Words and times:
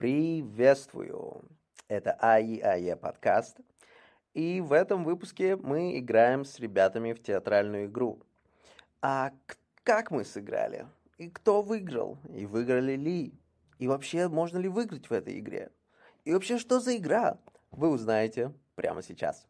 Приветствую! 0.00 1.44
Это 1.86 2.12
АИАЕ 2.12 2.96
подкаст. 2.96 3.60
И 4.32 4.62
в 4.62 4.72
этом 4.72 5.04
выпуске 5.04 5.56
мы 5.56 5.98
играем 5.98 6.46
с 6.46 6.58
ребятами 6.58 7.12
в 7.12 7.22
театральную 7.22 7.84
игру. 7.84 8.22
А 9.02 9.32
как 9.82 10.10
мы 10.10 10.24
сыграли? 10.24 10.86
И 11.18 11.28
кто 11.28 11.60
выиграл? 11.60 12.16
И 12.34 12.46
выиграли 12.46 12.96
ли? 12.96 13.34
И 13.78 13.88
вообще, 13.88 14.28
можно 14.28 14.56
ли 14.56 14.68
выиграть 14.68 15.10
в 15.10 15.12
этой 15.12 15.38
игре? 15.38 15.70
И 16.24 16.32
вообще, 16.32 16.56
что 16.56 16.80
за 16.80 16.96
игра? 16.96 17.36
Вы 17.70 17.90
узнаете 17.90 18.54
прямо 18.76 19.02
сейчас. 19.02 19.46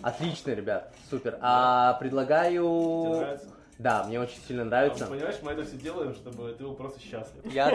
Отлично, 0.00 0.52
ребят, 0.52 0.94
супер. 1.10 1.38
А 1.40 1.94
предлагаю... 1.94 2.62
Тебе 3.02 3.16
нравится? 3.18 3.61
Да, 3.78 4.04
мне 4.04 4.20
очень 4.20 4.38
сильно 4.46 4.64
нравится. 4.64 5.06
А, 5.06 5.08
понимаешь, 5.08 5.36
мы 5.42 5.52
это 5.52 5.64
все 5.64 5.76
делаем, 5.76 6.14
чтобы 6.14 6.52
ты 6.52 6.62
был 6.62 6.74
просто 6.74 7.00
счастлив. 7.00 7.42
Я, 7.52 7.70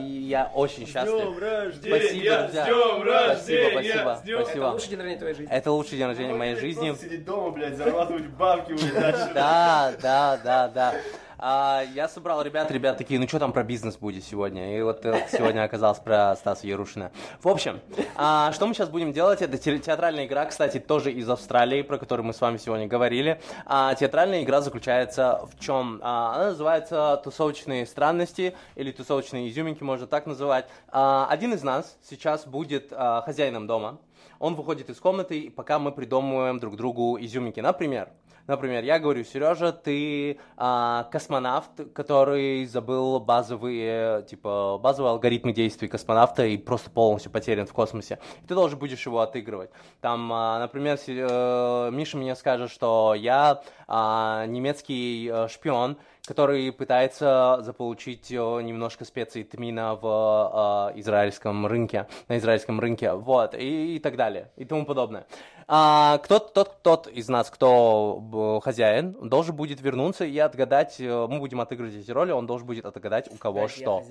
я 0.00 0.50
очень 0.54 0.86
счастлив. 0.86 1.38
рождения! 1.38 1.98
Спасибо, 2.00 2.42
друзья. 2.42 2.48
С 2.48 2.66
днем 2.66 3.02
рождения! 3.02 3.70
Спасибо, 3.70 4.14
С 4.16 4.22
днем- 4.22 4.42
спасибо. 4.44 4.64
Лучший 4.64 4.88
день 4.88 4.98
рождения 4.98 5.18
твоей 5.18 5.34
жизни. 5.34 5.52
Это 5.54 5.70
лучший 5.72 5.98
день 5.98 6.06
рождения 6.06 6.34
моей 6.34 6.54
Просто 6.54 6.66
жизни. 6.66 6.94
сидеть 6.94 7.24
дома, 7.24 7.50
блядь, 7.50 7.76
зарабатывать 7.76 8.26
бабки 8.30 8.72
дальше. 8.94 9.30
Да, 9.34 9.92
да, 10.02 10.40
да, 10.42 10.68
да. 10.68 10.94
А, 11.42 11.82
я 11.94 12.06
собрал 12.06 12.42
ребят, 12.42 12.70
ребят 12.70 12.98
такие, 12.98 13.18
ну 13.18 13.26
что 13.26 13.38
там 13.38 13.52
про 13.52 13.64
бизнес 13.64 13.96
будет 13.96 14.24
сегодня? 14.24 14.78
И 14.78 14.82
вот 14.82 15.06
э, 15.06 15.26
сегодня 15.32 15.64
оказалось 15.64 15.98
про 15.98 16.36
Стаса 16.36 16.66
Ярушина. 16.66 17.12
В 17.42 17.48
общем, 17.48 17.80
а, 18.14 18.52
что 18.52 18.66
мы 18.66 18.74
сейчас 18.74 18.90
будем 18.90 19.14
делать? 19.14 19.40
Это 19.40 19.56
те- 19.56 19.78
театральная 19.78 20.26
игра, 20.26 20.44
кстати, 20.44 20.78
тоже 20.78 21.10
из 21.10 21.30
Австралии, 21.30 21.80
про 21.80 21.96
которую 21.96 22.26
мы 22.26 22.34
с 22.34 22.40
вами 22.42 22.58
сегодня 22.58 22.86
говорили. 22.86 23.40
А, 23.64 23.94
театральная 23.94 24.42
игра 24.42 24.60
заключается 24.60 25.40
в 25.50 25.58
чем? 25.58 25.98
А, 26.02 26.34
она 26.34 26.44
называется 26.48 27.18
«Тусовочные 27.24 27.86
странности» 27.86 28.54
или 28.74 28.92
«Тусовочные 28.92 29.48
изюминки», 29.48 29.82
можно 29.82 30.06
так 30.06 30.26
называть. 30.26 30.66
А, 30.88 31.26
один 31.30 31.54
из 31.54 31.62
нас 31.62 31.96
сейчас 32.02 32.46
будет 32.46 32.88
а, 32.92 33.22
хозяином 33.22 33.66
дома. 33.66 33.98
Он 34.40 34.54
выходит 34.54 34.88
из 34.88 34.98
комнаты, 34.98 35.38
и 35.38 35.50
пока 35.50 35.78
мы 35.78 35.92
придумываем 35.92 36.58
друг 36.58 36.76
другу 36.76 37.18
изюминки. 37.20 37.60
Например, 37.60 38.08
Например, 38.46 38.82
я 38.82 38.98
говорю, 38.98 39.22
Сережа, 39.22 39.70
ты 39.70 40.40
а, 40.56 41.04
космонавт, 41.12 41.92
который 41.92 42.64
забыл 42.64 43.20
базовые, 43.20 44.24
типа, 44.24 44.76
базовые 44.82 45.10
алгоритмы 45.10 45.52
действий 45.52 45.86
космонавта 45.86 46.44
и 46.46 46.56
просто 46.56 46.90
полностью 46.90 47.30
потерян 47.30 47.66
в 47.66 47.72
космосе. 47.72 48.18
Ты 48.48 48.54
должен 48.54 48.76
будешь 48.76 49.06
его 49.06 49.20
отыгрывать. 49.20 49.70
Там, 50.00 50.32
а, 50.32 50.58
например, 50.58 50.98
э, 51.06 51.90
Миша 51.92 52.16
мне 52.16 52.34
скажет, 52.34 52.72
что 52.72 53.14
я 53.16 53.62
а, 53.86 54.46
немецкий 54.46 55.30
э, 55.32 55.46
шпион, 55.46 55.96
который 56.30 56.70
пытается 56.70 57.58
заполучить 57.62 58.30
э, 58.30 58.36
немножко 58.36 59.04
специй 59.04 59.42
тмина 59.42 59.96
в 59.96 60.92
э, 60.94 61.00
израильском 61.00 61.66
рынке, 61.66 62.06
на 62.28 62.38
израильском 62.38 62.78
рынке, 62.78 63.14
вот, 63.14 63.56
и, 63.56 63.96
и 63.96 63.98
так 63.98 64.14
далее, 64.14 64.52
и 64.54 64.64
тому 64.64 64.86
подобное. 64.86 65.26
А, 65.66 66.18
кто, 66.18 66.38
тот, 66.38 66.82
тот 66.82 67.08
из 67.08 67.28
нас, 67.28 67.50
кто 67.50 68.60
хозяин, 68.62 69.28
должен 69.28 69.56
будет 69.56 69.80
вернуться 69.80 70.24
и 70.24 70.38
отгадать, 70.38 71.00
э, 71.00 71.26
мы 71.28 71.40
будем 71.40 71.60
отыгрывать 71.60 71.96
эти 71.96 72.12
роли, 72.12 72.30
он 72.30 72.46
должен 72.46 72.64
будет 72.64 72.86
отгадать, 72.86 73.28
у 73.32 73.36
кого 73.36 73.62
я 73.62 73.68
что. 73.68 74.04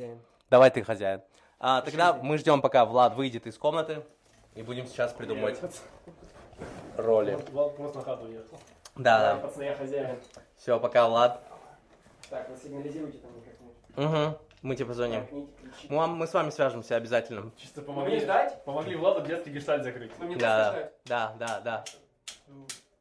Давай 0.49 0.71
ты 0.71 0.83
хозяин. 0.83 1.21
А, 1.57 1.79
тогда 1.79 2.19
мы 2.21 2.37
ждем, 2.37 2.59
пока 2.59 2.83
Влад 2.83 3.15
выйдет 3.15 3.47
из 3.47 3.57
комнаты, 3.57 4.03
и 4.55 4.61
будем 4.61 4.87
сейчас 4.87 5.13
придумывать 5.13 5.57
роли. 6.97 7.39
Влад 7.53 7.77
просто 7.77 7.99
на 7.99 8.03
хату 8.03 8.25
уехал. 8.25 8.59
Да, 8.97 9.19
да. 9.19 9.35
Пацаны, 9.37 9.63
я 9.63 9.75
хозяин. 9.75 10.17
Все, 10.57 10.77
пока, 10.77 11.07
Влад. 11.07 11.48
Так, 12.29 12.49
вы 12.49 12.57
сигнализируйте 12.57 13.17
там 13.19 13.31
как-нибудь. 13.41 13.75
Угу. 13.97 14.39
Мы 14.61 14.75
тебе 14.75 14.85
позвоним. 14.85 15.49
Мы, 15.89 16.07
мы 16.07 16.27
с 16.27 16.33
вами 16.33 16.49
свяжемся 16.49 16.95
обязательно. 16.95 17.51
Чисто 17.57 17.81
Мне 17.81 17.87
помогли. 17.87 18.19
ждать? 18.19 18.63
Помогли 18.65 18.95
Владу 18.95 19.25
детский 19.25 19.51
гештальт 19.51 19.83
закрыть. 19.83 20.11
Ну, 20.19 20.25
мне 20.25 20.35
Да, 20.35 20.91
да, 21.05 21.33
да, 21.39 21.59
да. 21.61 21.83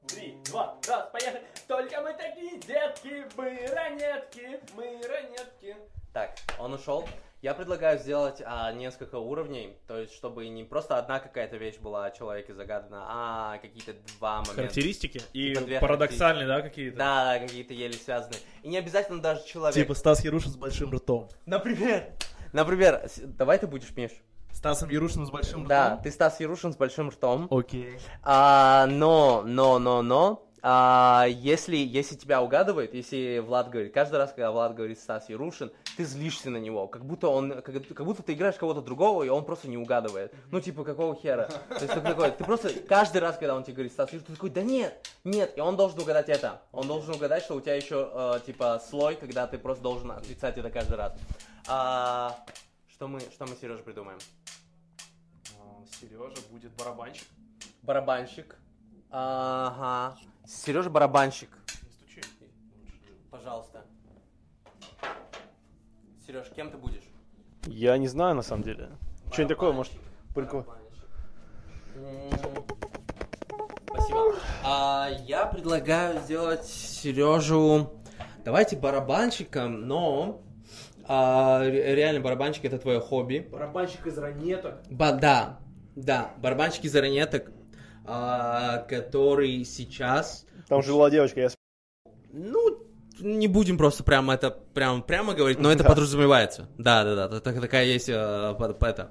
Три, 0.07 0.39
два, 0.47 0.77
раз, 0.89 1.11
поехали. 1.13 1.43
Только 1.67 2.01
мы 2.01 2.15
такие 2.15 2.59
детки, 2.61 3.27
мы 3.37 3.67
ранетки, 3.75 4.61
мы 4.75 5.01
ранетки. 5.07 5.77
Так, 6.15 6.31
он 6.59 6.73
ушел. 6.73 7.07
Я 7.41 7.55
предлагаю 7.55 8.01
сделать 8.01 8.43
а, 8.45 8.73
несколько 8.73 9.15
уровней, 9.17 9.77
то 9.87 9.97
есть 9.97 10.13
чтобы 10.13 10.49
не 10.49 10.65
просто 10.65 10.99
одна 10.99 11.21
какая-то 11.21 11.57
вещь 11.57 11.77
была 11.79 12.07
о 12.07 12.11
человеке 12.11 12.53
загадана, 12.53 13.05
а 13.09 13.59
какие-то 13.59 13.93
два 14.19 14.39
момента. 14.39 14.55
Характеристики 14.55 15.23
и 15.33 15.55
Типа 15.55 15.81
парадоксальные, 15.81 16.49
да, 16.49 16.63
какие-то? 16.63 16.97
Да, 16.99 17.25
да, 17.35 17.39
какие-то 17.39 17.75
еле 17.75 17.93
связанные. 17.93 18.41
И 18.65 18.69
не 18.69 18.77
обязательно 18.77 19.23
даже 19.23 19.45
человек. 19.45 19.77
Типа 19.77 19.95
Стас 19.95 20.25
Ярушин 20.25 20.51
с 20.51 20.57
большим 20.57 20.91
ртом. 20.93 21.29
Например. 21.47 22.13
Например, 22.53 23.03
с- 23.07 23.21
давай 23.21 23.59
ты 23.59 23.69
будешь, 23.69 23.95
Миш. 23.95 24.11
Стасом 24.51 24.91
Ярушиным 24.91 25.27
с 25.27 25.31
большим 25.31 25.59
ртом? 25.61 25.69
Да, 25.69 25.97
ты 26.03 26.11
Стас 26.11 26.41
Ярушин 26.41 26.73
с 26.73 26.77
большим 26.77 27.11
ртом. 27.11 27.47
Окей. 27.53 28.01
А, 28.25 28.87
но, 28.87 29.43
но, 29.47 29.79
но, 29.79 30.03
но, 30.03 30.49
а, 30.63 31.27
если, 31.29 31.77
если 31.77 32.17
тебя 32.17 32.43
угадывает, 32.43 32.95
если 32.95 33.39
Влад 33.39 33.71
говорит, 33.71 33.95
каждый 33.95 34.17
раз, 34.17 34.31
когда 34.31 34.51
Влад 34.51 34.75
говорит 34.75 34.99
Стас 34.99 35.29
Ярушин, 35.29 35.71
ты 35.99 36.05
злишься 36.05 36.49
на 36.49 36.59
него, 36.59 36.87
как 36.87 37.05
будто 37.05 37.27
он, 37.27 37.61
как, 37.61 37.75
как 37.89 38.07
будто 38.07 38.23
ты 38.23 38.35
играешь 38.35 38.55
кого-то 38.55 38.81
другого, 38.83 39.25
и 39.25 39.29
он 39.29 39.45
просто 39.45 39.67
не 39.67 39.77
угадывает. 39.77 40.33
Ну, 40.53 40.61
типа, 40.61 40.85
какого 40.85 41.17
хера? 41.17 41.47
То 41.47 41.81
есть, 41.81 41.93
ты 41.93 42.01
такой, 42.01 42.31
ты 42.31 42.45
просто 42.45 42.73
каждый 42.73 43.21
раз, 43.21 43.37
когда 43.37 43.57
он 43.57 43.65
тебе 43.65 43.75
говорит 43.75 43.93
Стас 43.93 44.11
ты 44.11 44.21
такой, 44.21 44.51
да 44.51 44.63
нет, 44.63 45.11
нет, 45.25 45.59
и 45.59 45.61
он 45.61 45.77
должен 45.77 45.99
угадать 45.99 46.29
это. 46.29 46.63
Он 46.71 46.87
должен 46.87 47.17
угадать, 47.17 47.43
что 47.43 47.57
у 47.57 47.61
тебя 47.61 47.75
еще, 47.75 48.13
э, 48.15 48.41
типа, 48.47 48.81
слой, 48.89 49.17
когда 49.17 49.49
ты 49.49 49.59
просто 49.59 49.83
должен 49.83 50.13
отрицать 50.13 50.57
это 50.57 50.71
каждый 50.71 50.99
раз. 50.99 51.19
А, 51.67 52.45
что 52.93 53.09
мы, 53.09 53.19
что 53.19 53.47
мы, 53.47 53.57
Сережа, 53.61 53.83
придумаем? 53.83 54.21
Сережа 56.01 56.41
будет 56.53 56.71
барабанщик. 56.75 57.27
Барабанщик. 57.83 58.57
Ага. 59.11 60.17
Сережа 60.47 60.91
барабанщик. 60.91 61.51
Не 61.83 61.91
стучи. 61.91 62.23
Пожалуйста. 63.33 63.85
Сереж, 66.29 66.45
кем 66.55 66.71
ты 66.71 66.77
будешь? 66.77 67.05
Я 67.67 67.97
не 67.97 68.07
знаю, 68.07 68.35
на 68.37 68.43
самом 68.43 68.63
деле. 68.63 68.91
Что-нибудь 69.33 69.57
такое, 69.57 69.73
может, 69.73 69.93
прикол. 70.35 70.61
Барабанщик. 70.63 71.07
М, 71.97 72.65
Спасибо. 73.89 74.35
А, 74.63 75.09
я 75.25 75.47
предлагаю 75.47 76.21
сделать 76.21 76.67
Сережу. 76.67 77.95
Давайте 78.45 78.77
барабанщиком, 78.77 79.87
но 79.89 80.43
а, 81.07 81.63
ре- 81.65 81.95
реально 81.95 82.21
барабанщик 82.21 82.67
это 82.67 82.79
твое 82.79 83.01
хобби. 83.01 83.49
Барабанщик 83.51 84.07
из 84.07 84.19
ранеток. 84.19 84.83
Ба- 84.91 85.13
да, 85.13 85.59
да, 85.97 86.33
барабанщик 86.37 86.85
из 86.85 86.95
ранеток, 86.95 87.51
а, 88.05 88.83
который 88.83 89.65
сейчас 89.65 90.45
Там 90.69 90.83
жила 90.83 91.09
девочка, 91.09 91.41
я 91.41 91.49
Ну, 92.31 92.68
не 93.21 93.49
будем 93.49 93.79
просто 93.79 94.05
прямо 94.05 94.35
это 94.35 94.51
прямо, 94.51 95.01
прямо 95.01 95.35
говорить, 95.35 95.59
но 95.59 95.71
это 95.71 95.85
подразумевается. 95.85 96.69
Да, 96.79 97.05
да, 97.05 97.29
да, 97.29 97.41
так- 97.41 97.61
такая 97.61 97.85
есть, 97.87 98.09
э, 98.09 98.13
это, 98.13 99.11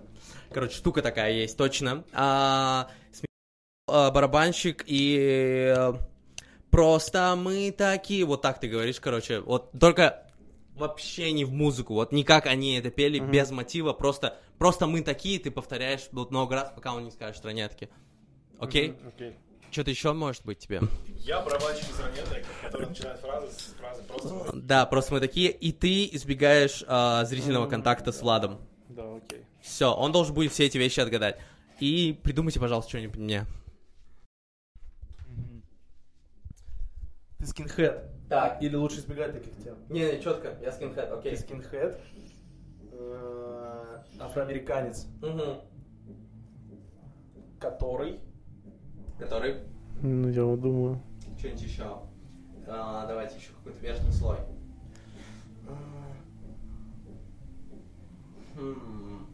короче, 0.51 0.75
штука 0.75 1.01
такая 1.01 1.33
есть, 1.33 1.57
точно. 1.57 2.03
А, 2.13 2.89
а, 3.87 4.11
барабанщик 4.11 4.83
и 4.85 5.73
э, 5.75 5.93
просто 6.69 7.35
мы 7.37 7.71
такие, 7.71 8.25
вот 8.25 8.41
так 8.41 8.59
ты 8.59 8.67
говоришь, 8.67 8.99
короче, 8.99 9.39
вот 9.39 9.71
только 9.79 10.23
вообще 10.75 11.31
не 11.31 11.45
в 11.45 11.51
музыку, 11.51 11.93
вот 11.93 12.11
не 12.11 12.23
как 12.23 12.45
они 12.45 12.77
это 12.77 12.91
пели, 12.91 13.19
без 13.19 13.51
мотива, 13.51 13.93
просто, 13.93 14.37
просто 14.57 14.87
мы 14.87 15.01
такие, 15.01 15.39
ты 15.39 15.51
повторяешь 15.51 16.07
вот 16.11 16.31
много 16.31 16.55
раз, 16.55 16.71
пока 16.75 16.93
он 16.93 17.05
не 17.05 17.11
скажет 17.11 17.43
ранетки. 17.45 17.89
Окей? 18.59 18.95
Окей. 19.07 19.35
Что-то 19.71 19.91
еще 19.91 20.13
может 20.13 20.45
быть 20.45 20.59
тебе? 20.59 20.81
Я 21.17 21.41
барабанщик 21.41 21.89
из 21.89 21.99
ранеток, 21.99 22.43
который 22.63 22.87
начинает 22.87 23.19
фразы 23.19 23.47
с 23.51 23.73
фразы 23.77 24.03
просто... 24.03 24.51
Да, 24.53 24.85
просто 24.85 25.13
мы 25.13 25.19
такие, 25.19 25.51
и 25.51 25.71
ты 25.71 26.05
избегаешь 26.13 26.83
а, 26.87 27.25
зрительного 27.25 27.67
контакта 27.67 28.11
с 28.11 28.21
Владом. 28.21 28.59
Да, 28.89 29.17
окей. 29.17 29.43
Все, 29.61 29.93
он 29.93 30.11
должен 30.11 30.33
будет 30.33 30.51
все 30.53 30.65
эти 30.65 30.77
вещи 30.77 30.99
отгадать. 30.99 31.37
И 31.79 32.17
придумайте, 32.23 32.59
пожалуйста, 32.59 32.89
что-нибудь 32.89 33.17
мне. 33.17 33.45
Ты 37.37 37.45
скинхед. 37.45 38.03
Так. 38.29 38.61
Или 38.61 38.75
лучше 38.75 38.97
избегать 38.99 39.33
таких 39.33 39.63
тем? 39.63 39.75
Не, 39.89 40.13
не, 40.13 40.21
четко, 40.21 40.57
я 40.61 40.71
скинхед, 40.71 41.09
Ты 41.09 41.15
окей. 41.15 41.37
скинхед. 41.37 41.99
э, 42.91 43.97
Афроамериканец. 44.19 45.05
Угу. 45.21 45.61
Который. 47.59 48.19
Который? 49.17 49.57
Ну, 50.01 50.29
я 50.29 50.43
вот 50.43 50.61
думаю. 50.61 51.01
Что-нибудь 51.37 51.61
еще. 51.61 51.99
А, 52.67 53.05
давайте 53.07 53.37
еще 53.37 53.49
какой-то 53.53 53.79
верхний 53.79 54.11
слой. 54.11 54.37
А, 55.67 55.73
хм. 58.55 59.25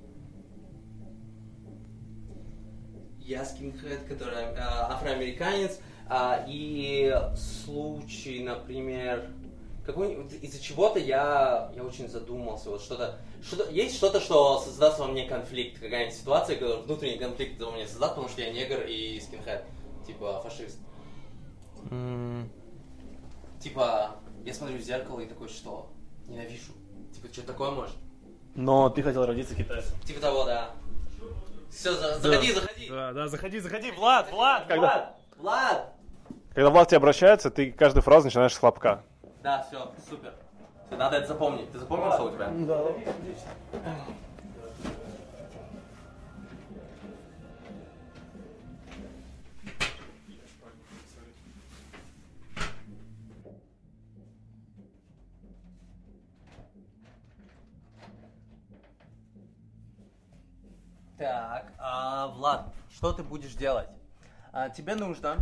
Я 3.20 3.46
скинхед, 3.46 4.04
который 4.04 4.36
а, 4.58 4.94
афроамериканец, 4.94 5.80
а, 6.08 6.46
и 6.48 7.14
случай, 7.36 8.44
например, 8.44 9.30
какой 9.86 10.14
из-за 10.42 10.62
чего-то 10.62 11.00
я, 11.00 11.72
я 11.76 11.84
очень 11.84 12.08
задумался. 12.08 12.70
Вот 12.70 12.82
что-то, 12.82 13.18
что-то, 13.46 13.70
есть 13.70 13.96
что-то, 13.96 14.20
что 14.20 14.60
создаст 14.60 15.00
во 15.00 15.08
мне 15.08 15.28
конфликт, 15.28 15.80
какая-нибудь 15.80 16.16
ситуация, 16.16 16.56
которая 16.56 16.82
внутренний 16.84 17.18
конфликт 17.18 17.62
во 17.62 17.72
мне 17.72 17.88
создаст, 17.88 18.16
потому 18.16 18.30
что 18.30 18.42
я 18.42 18.52
негр 18.52 18.82
и 18.88 19.20
скинхед, 19.20 19.66
типа 20.06 20.42
фашист. 20.42 20.80
Типа, 23.60 24.16
я 24.46 24.54
смотрю 24.54 24.78
в 24.78 24.82
зеркало 24.82 25.20
и 25.20 25.26
такой, 25.26 25.48
что? 25.48 25.90
Ненавижу. 26.28 26.74
Типа, 27.14 27.32
что 27.32 27.44
такое 27.44 27.72
может? 27.72 27.96
Но 28.56 28.90
ты 28.90 29.02
хотел 29.02 29.26
родиться 29.26 29.56
китайцем. 29.56 30.00
Типа 30.02 30.22
того, 30.22 30.46
да. 30.46 30.72
Все, 31.72 31.94
заходи, 31.94 32.54
заходи. 32.54 32.90
Да, 32.90 33.14
да, 33.14 33.28
заходи, 33.28 33.60
заходи, 33.60 33.92
Влад, 33.92 34.32
Влад, 34.32 34.68
Влад, 34.70 35.18
Влад. 35.38 35.94
Когда 36.54 36.70
Влад 36.70 36.90
тебе 36.90 36.98
обращается, 36.98 37.50
ты 37.50 37.72
каждую 37.72 38.04
фразу 38.04 38.26
начинаешь 38.26 38.54
с 38.54 38.58
хлопка. 38.58 39.04
Да, 39.42 39.66
все, 39.68 39.92
супер. 40.08 40.34
Всё, 40.94 41.00
надо 41.00 41.18
это 41.18 41.28
запомнить. 41.28 41.72
Ты 41.72 41.80
запомнил, 41.80 42.12
что 42.14 42.26
у 42.26 42.32
тебя? 42.32 42.52
Так, 61.18 61.72
а, 61.80 62.28
Влад, 62.28 62.72
что 62.92 63.14
ты 63.14 63.24
будешь 63.24 63.56
делать? 63.56 63.88
А, 64.52 64.70
тебе 64.70 64.94
нужно 64.94 65.38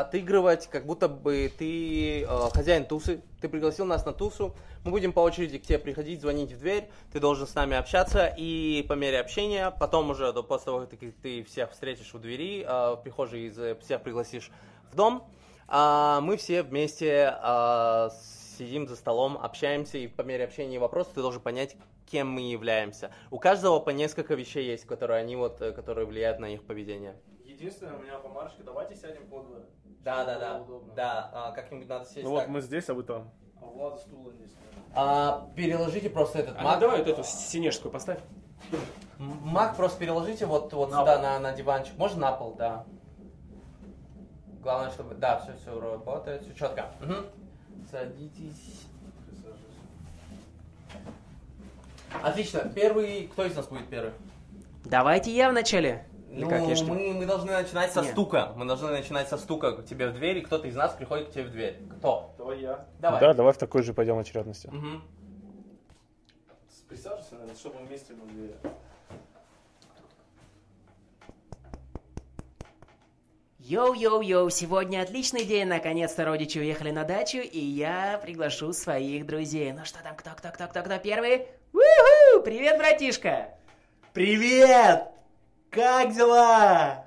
отыгрывать, 0.00 0.68
как 0.68 0.86
будто 0.86 1.08
бы 1.08 1.52
ты 1.56 2.22
э, 2.22 2.26
хозяин 2.52 2.84
тусы. 2.84 3.22
Ты 3.40 3.48
пригласил 3.48 3.84
нас 3.84 4.04
на 4.06 4.12
тусу. 4.12 4.54
Мы 4.84 4.90
будем 4.90 5.12
по 5.12 5.20
очереди 5.20 5.58
к 5.58 5.62
тебе 5.62 5.78
приходить, 5.78 6.20
звонить 6.20 6.52
в 6.52 6.58
дверь. 6.58 6.88
Ты 7.12 7.20
должен 7.20 7.46
с 7.46 7.54
нами 7.54 7.76
общаться. 7.76 8.32
И 8.36 8.84
по 8.88 8.92
мере 8.92 9.20
общения, 9.20 9.70
потом 9.70 10.10
уже 10.10 10.32
до, 10.32 10.42
после 10.42 10.66
того, 10.66 10.86
как 10.86 10.98
ты, 11.22 11.42
всех 11.44 11.72
встретишь 11.72 12.14
у 12.14 12.18
двери, 12.18 12.64
э, 12.64 12.94
в 12.94 13.00
прихожей 13.02 13.46
из, 13.46 13.58
э, 13.58 13.74
всех 13.76 14.02
пригласишь 14.02 14.50
в 14.90 14.94
дом, 14.94 15.28
а, 15.70 16.22
мы 16.22 16.38
все 16.38 16.62
вместе 16.62 17.30
а, 17.30 18.08
сидим 18.56 18.88
за 18.88 18.96
столом, 18.96 19.36
общаемся, 19.36 19.98
и 19.98 20.06
по 20.06 20.22
мере 20.22 20.44
общения 20.44 20.76
и 20.76 20.78
вопросов 20.78 21.12
ты 21.14 21.20
должен 21.20 21.42
понять, 21.42 21.76
кем 22.06 22.28
мы 22.28 22.40
являемся. 22.40 23.12
У 23.30 23.38
каждого 23.38 23.78
по 23.78 23.90
несколько 23.90 24.34
вещей 24.34 24.66
есть, 24.66 24.86
которые 24.86 25.20
они 25.20 25.36
вот, 25.36 25.60
э, 25.60 25.72
которые 25.72 26.06
влияют 26.06 26.38
на 26.38 26.46
их 26.46 26.64
поведение. 26.64 27.16
Единственное, 27.44 27.96
у 27.96 28.02
меня 28.02 28.18
помарочка, 28.18 28.62
давайте 28.62 28.94
сядем 28.96 29.26
подло. 29.26 29.66
Да, 30.04 30.24
да, 30.24 30.38
да. 30.38 30.60
удобно. 30.60 30.94
Да, 30.94 31.30
а, 31.32 31.52
как-нибудь 31.52 31.88
надо 31.88 32.04
сесть 32.04 32.24
Ну 32.24 32.30
вот 32.30 32.40
так. 32.40 32.48
мы 32.48 32.60
здесь, 32.60 32.88
а 32.88 32.94
вы 32.94 33.02
там. 33.02 33.30
А 33.60 33.66
у 33.66 33.70
Влада 33.70 33.96
стула 33.98 34.30
нет. 34.32 34.50
А, 34.94 35.48
переложите 35.54 36.08
просто 36.10 36.38
этот 36.38 36.56
А 36.58 36.62
маг. 36.62 36.74
ну 36.76 36.80
давай 36.80 36.98
вот 36.98 37.08
эту 37.08 37.24
синежскую 37.24 37.92
поставь. 37.92 38.18
Маг 39.18 39.76
просто 39.76 39.98
переложите 39.98 40.46
вот, 40.46 40.72
вот 40.72 40.90
На 40.90 41.00
сюда, 41.00 41.14
пол. 41.14 41.22
на, 41.22 41.38
на 41.40 41.52
диванчик. 41.52 41.96
Можно 41.98 42.20
на 42.20 42.32
пол, 42.32 42.54
да. 42.54 42.84
Главное, 44.62 44.90
чтобы... 44.90 45.14
Да, 45.14 45.38
все, 45.40 45.54
все 45.56 45.78
работает, 45.80 46.42
все 46.42 46.54
четко. 46.54 46.86
Мгм. 47.00 47.26
Садитесь. 47.90 48.86
Отлично. 52.22 52.60
Первый... 52.74 53.28
Кто 53.28 53.44
из 53.44 53.54
нас 53.56 53.66
будет 53.66 53.88
первый? 53.88 54.12
Давайте 54.84 55.30
я 55.30 55.50
вначале. 55.50 56.06
Или 56.30 56.44
ну, 56.44 56.50
как, 56.50 56.62
я 56.68 56.76
что 56.76 56.94
ли? 56.94 57.12
мы, 57.12 57.20
мы 57.20 57.26
должны 57.26 57.52
начинать 57.52 57.92
со 57.92 58.02
Нет. 58.02 58.12
стука. 58.12 58.52
Мы 58.54 58.66
должны 58.66 58.90
начинать 58.90 59.28
со 59.28 59.38
стука 59.38 59.72
к 59.72 59.86
тебе 59.86 60.08
в 60.08 60.14
дверь, 60.14 60.38
и 60.38 60.40
кто-то 60.42 60.68
из 60.68 60.76
нас 60.76 60.92
приходит 60.92 61.28
к 61.28 61.32
тебе 61.32 61.44
в 61.44 61.50
дверь. 61.50 61.80
Кто? 61.98 62.34
Давай 62.36 62.60
я. 62.60 62.86
Давай. 63.00 63.20
Да, 63.20 63.34
давай 63.34 63.52
в 63.52 63.58
такой 63.58 63.82
же 63.82 63.94
пойдем 63.94 64.18
очередности. 64.18 64.68
Мгм. 64.68 65.02
Присаживайся, 66.88 67.34
наверное, 67.34 67.56
чтобы 67.56 67.80
мы 67.80 67.86
вместе 67.86 68.14
могли. 68.14 68.54
Йоу-йоу-йоу, 73.58 74.48
сегодня 74.50 75.02
отличный 75.02 75.44
день, 75.44 75.66
наконец-то 75.66 76.24
родичи 76.24 76.58
уехали 76.58 76.90
на 76.90 77.04
дачу, 77.04 77.38
и 77.38 77.58
я 77.58 78.18
приглашу 78.22 78.72
своих 78.72 79.26
друзей. 79.26 79.72
Ну 79.72 79.84
что 79.84 80.02
там, 80.02 80.16
кто, 80.16 80.30
кто, 80.30 80.48
кто, 80.50 80.66
кто, 80.68 80.82
кто 80.82 80.98
первый? 80.98 81.48
Уху! 81.74 82.42
Привет, 82.42 82.78
братишка! 82.78 83.50
Привет! 84.14 85.17
Как 85.70 86.14
дела? 86.14 87.04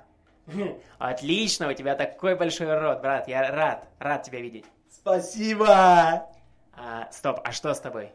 Отлично, 0.98 1.68
у 1.68 1.72
тебя 1.72 1.94
такой 1.94 2.36
большой 2.36 2.78
рот, 2.78 3.00
брат, 3.00 3.28
я 3.28 3.50
рад, 3.50 3.88
рад 3.98 4.22
тебя 4.22 4.40
видеть. 4.40 4.64
Спасибо! 4.90 6.26
А, 6.74 7.08
стоп, 7.10 7.40
а 7.44 7.52
что 7.52 7.74
с 7.74 7.80
тобой? 7.80 8.12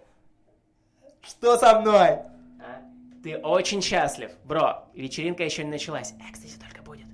Что 1.22 1.58
со 1.58 1.80
мной? 1.80 2.20
А? 2.60 2.82
Ты 3.24 3.38
очень 3.38 3.82
счастлив. 3.82 4.32
Бро, 4.46 4.86
вечеринка 4.94 5.44
еще 5.44 5.64
не 5.64 5.72
началась. 5.72 6.14
Экстази 6.30 6.58
только 6.60 6.82
будет. 6.82 7.06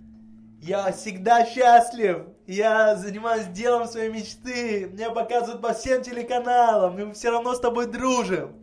Я 0.62 0.92
всегда 0.92 1.46
счастлив. 1.46 2.28
Я 2.46 2.96
занимаюсь 2.96 3.48
делом 3.48 3.88
своей 3.88 4.12
мечты. 4.12 4.90
Меня 4.92 5.10
показывают 5.10 5.62
по 5.62 5.74
всем 5.74 6.04
телеканалам. 6.04 6.96
Мы 6.96 7.14
все 7.14 7.32
равно 7.32 7.54
с 7.56 7.60
тобой 7.60 7.88
дружим. 7.88 8.56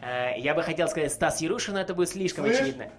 А, 0.00 0.36
я 0.36 0.54
бы 0.54 0.62
хотел 0.62 0.88
сказать 0.88 1.12
Стас 1.12 1.40
Ярушин, 1.40 1.74
но 1.74 1.80
это 1.80 1.94
будет 1.94 2.10
слишком 2.10 2.44
Слышь? 2.44 2.56
очевидно. 2.60 2.90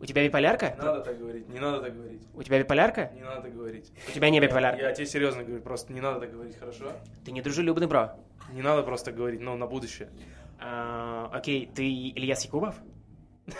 У 0.00 0.06
тебя 0.06 0.24
биполярка? 0.24 0.74
Не 0.76 0.84
надо 0.84 1.00
так 1.00 1.18
говорить, 1.18 1.48
не 1.48 1.58
надо 1.58 1.80
так 1.80 1.94
говорить. 1.94 2.22
У 2.34 2.42
тебя 2.42 2.58
биполярка? 2.60 3.10
Не 3.14 3.22
надо 3.22 3.42
так 3.42 3.54
говорить. 3.54 3.92
У 4.08 4.12
тебя 4.12 4.30
не 4.30 4.40
биполярка. 4.40 4.80
Я 4.80 4.92
тебе 4.92 5.06
серьезно 5.06 5.42
говорю, 5.42 5.62
просто 5.62 5.92
не 5.92 6.00
надо 6.00 6.20
так 6.20 6.32
говорить, 6.32 6.58
хорошо? 6.58 6.92
Ты 7.24 7.32
недружелюбный, 7.32 7.86
бро. 7.86 8.12
Не 8.52 8.62
надо 8.62 8.82
просто 8.82 9.12
говорить, 9.12 9.40
но 9.40 9.56
на 9.56 9.66
будущее. 9.66 10.08
А, 10.60 11.30
окей, 11.32 11.70
ты 11.74 11.84
Ильяс 11.84 12.44
Якубов? 12.44 12.74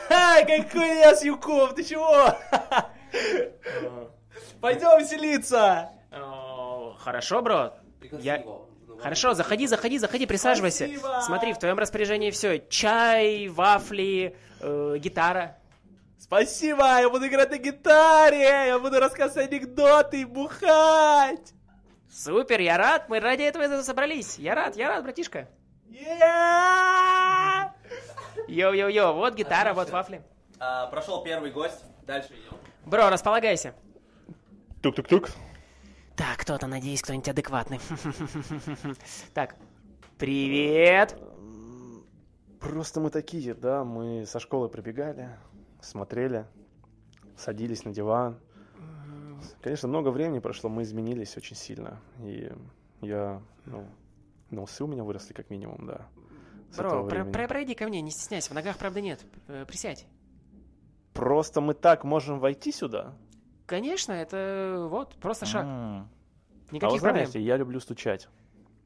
Ха, 0.09 0.43
какой 0.43 0.99
я 0.99 1.13
Юков, 1.23 1.75
ты 1.75 1.83
чего? 1.83 2.11
Пойдем 4.61 4.99
веселиться. 4.99 5.91
Хорошо, 6.99 7.43
бро. 7.43 7.75
Я-. 8.21 8.43
Ну, 8.45 8.69
Хорошо, 8.99 9.35
заходи, 9.35 9.67
заходи, 9.67 9.99
заходи, 9.99 10.27
присаживайся. 10.27 10.87
Спасибо. 10.87 11.21
Смотри, 11.23 11.53
в 11.53 11.59
твоем 11.59 11.79
распоряжении 11.79 12.31
все. 12.31 12.59
Чай, 12.69 13.49
вафли, 13.49 14.37
э, 14.61 14.97
гитара. 14.99 15.57
Спасибо, 16.19 16.83
я 16.83 17.09
буду 17.09 17.27
играть 17.29 17.51
на 17.51 17.59
гитаре, 17.59 18.67
я 18.67 18.79
буду 18.79 18.99
рассказывать 18.99 19.51
анекдоты 19.51 20.23
и 20.23 20.25
бухать. 20.25 21.55
Супер, 22.11 22.61
я 22.61 22.77
рад, 22.77 23.09
мы 23.09 23.21
ради 23.21 23.43
этого 23.43 23.63
и 23.63 23.83
собрались. 23.83 24.39
Я 24.39 24.55
рад, 24.55 24.77
я 24.77 24.89
рад, 24.89 25.05
братишка. 25.05 25.49
Йоу-йоу-йоу, 28.49 29.13
вот 29.15 29.35
гитара, 29.35 29.75
вот 29.75 29.91
вафли. 29.91 30.23
А, 30.59 30.87
прошел 30.89 31.23
первый 31.23 31.53
гость. 31.53 31.85
Дальше 32.07 32.31
идем. 32.33 32.59
Бро, 32.85 33.11
располагайся. 33.11 33.75
Тук-тук-тук. 34.83 35.31
Так, 36.17 36.39
кто-то, 36.39 36.67
надеюсь, 36.67 37.03
кто-нибудь 37.03 37.29
адекватный. 37.29 37.81
Так, 39.35 39.55
привет. 40.19 41.17
Просто 42.61 43.01
мы 43.01 43.11
такие, 43.11 43.55
да, 43.55 43.85
мы 43.85 44.27
со 44.27 44.41
школы 44.41 44.69
прибегали, 44.69 45.31
смотрели, 45.81 46.47
садились 47.37 47.85
на 47.85 47.93
диван. 47.93 48.39
Конечно, 49.61 49.89
много 49.89 50.09
времени 50.11 50.41
прошло, 50.41 50.69
мы 50.71 50.83
изменились 50.83 51.37
очень 51.37 51.57
сильно. 51.57 52.01
И 52.21 52.53
я, 53.01 53.41
ну, 53.67 53.87
ну, 54.51 54.63
усы 54.65 54.85
у 54.85 54.87
меня 54.87 55.05
выросли 55.05 55.33
как 55.33 55.51
минимум, 55.51 55.87
да. 55.87 56.07
Бро, 56.77 57.07
про- 57.07 57.25
про- 57.25 57.49
пройди 57.49 57.75
ко 57.75 57.87
мне, 57.87 58.01
не 58.03 58.11
стесняйся, 58.11 58.51
в 58.51 58.55
ногах 58.55 58.77
правда 58.77 59.01
нет. 59.01 59.25
Э, 59.47 59.65
Присядь. 59.67 60.07
Просто 61.15 61.61
мы 61.61 61.75
так 61.75 62.05
можем 62.05 62.39
войти 62.41 62.73
сюда? 62.73 63.15
Конечно, 63.67 64.13
это 64.13 64.87
вот, 64.91 65.15
просто 65.17 65.47
шаг. 65.47 65.65
М. 65.65 66.09
А 66.71 66.75
Никаких 66.75 66.97
вы 66.97 67.01
проблем. 67.01 67.27
знаете, 67.27 67.41
я 67.41 67.57
люблю 67.57 67.81
стучать. 67.81 68.29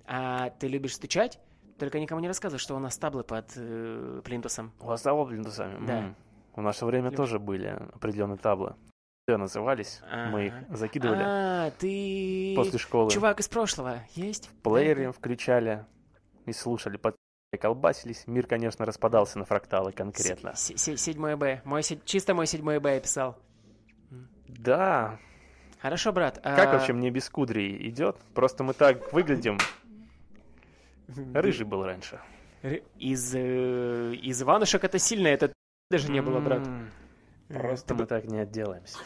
А 0.06 0.50
ты 0.50 0.68
любишь 0.68 0.94
стучать? 0.94 1.40
Только 1.78 1.98
никому 1.98 2.20
не 2.20 2.28
рассказывай, 2.28 2.58
что 2.60 2.76
у 2.76 2.78
нас 2.78 2.96
таблы 2.96 3.24
под 3.24 3.52
э, 3.56 4.20
плинтусом. 4.24 4.72
У 4.80 4.86
вас 4.86 5.02
таблы 5.02 5.26
плинтусами? 5.26 5.84
Да. 5.86 5.98
М. 5.98 6.16
В 6.54 6.72
свое 6.72 6.90
время 6.90 7.04
Люблю. 7.06 7.16
тоже 7.16 7.38
были 7.38 7.68
определенные 7.94 8.38
таблы. 8.38 8.74
назывались. 9.28 10.02
Мы 10.30 10.46
их 10.46 10.54
закидывали 10.70 11.22
А, 11.24 11.70
ты... 11.78 12.54
после 12.56 12.78
школы. 12.78 13.10
Чувак 13.10 13.40
из 13.40 13.48
прошлого, 13.48 14.00
есть? 14.14 14.50
плеере 14.62 15.12
включали 15.12 15.86
и 16.44 16.52
слушали, 16.52 16.96
под 16.96 17.16
колбасились. 17.58 18.26
Мир, 18.26 18.46
конечно, 18.46 18.84
распадался 18.84 19.38
на 19.38 19.44
фракталы 19.44 19.92
конкретно. 19.92 20.54
Седьмой 20.54 21.36
Б. 21.36 21.60
Мой 21.64 21.82
Чисто 22.04 22.34
мой 22.34 22.46
седьмой 22.46 22.80
Б 22.80 23.00
писал. 23.00 23.38
Да. 24.48 25.18
Хорошо, 25.80 26.12
брат. 26.12 26.38
Как 26.42 26.68
а, 26.68 26.72
вообще 26.72 26.92
мне 26.92 27.10
без 27.10 27.28
кудрей 27.28 27.88
идет? 27.88 28.16
Просто 28.34 28.64
мы 28.64 28.72
так 28.72 29.12
выглядим. 29.12 29.58
Рыжий 31.34 31.66
был 31.66 31.84
раньше. 31.84 32.20
Из, 32.96 33.34
э, 33.34 34.14
из 34.14 34.40
Иванушек 34.40 34.84
это 34.84 34.98
сильно, 34.98 35.26
это 35.26 35.52
даже 35.92 36.10
не 36.10 36.22
было, 36.22 36.40
брат. 36.40 36.66
Э, 37.48 37.54
Просто 37.58 37.94
мы 37.94 38.06
так 38.06 38.24
не 38.24 38.38
отделаемся. 38.38 38.98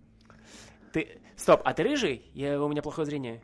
Ты... 0.92 1.20
Стоп, 1.36 1.62
а 1.64 1.74
ты 1.74 1.82
рыжий? 1.82 2.30
Я... 2.34 2.62
У 2.62 2.68
меня 2.68 2.82
плохое 2.82 3.06
зрение. 3.06 3.42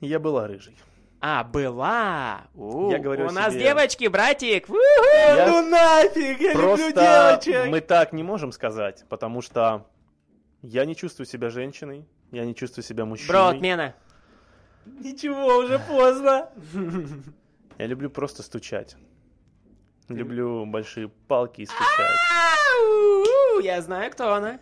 Я 0.00 0.20
была 0.20 0.46
рыжей. 0.46 0.76
А, 1.20 1.42
была. 1.42 2.42
У, 2.54 2.90
Я 2.90 2.98
говорю 2.98 3.26
у 3.28 3.30
нас 3.30 3.54
себе. 3.54 3.62
девочки, 3.64 4.06
братик. 4.08 4.68
Я 4.68 5.46
Ну 5.48 5.68
нафиг, 5.70 6.40
я 6.40 6.52
люблю 6.52 6.66
Просто 6.68 6.92
девочек. 6.92 7.70
мы 7.70 7.80
так 7.80 8.12
не 8.12 8.22
можем 8.22 8.52
сказать, 8.52 9.04
потому 9.08 9.40
что 9.40 9.86
я 10.60 10.84
не 10.84 10.94
чувствую 10.94 11.26
себя 11.26 11.48
женщиной, 11.48 12.06
я 12.30 12.44
не 12.44 12.54
чувствую 12.54 12.84
себя 12.84 13.06
мужчиной. 13.06 13.28
Бро, 13.30 13.46
отмена. 13.46 13.94
Ничего, 14.84 15.56
уже 15.56 15.78
поздно. 15.78 16.50
Я 17.78 17.86
люблю 17.86 18.10
просто 18.10 18.42
стучать. 18.42 18.96
Люблю 20.08 20.66
большие 20.66 21.08
палки 21.08 21.62
и 21.62 21.66
Я 23.62 23.80
знаю, 23.82 24.10
кто 24.12 24.32
она. 24.34 24.60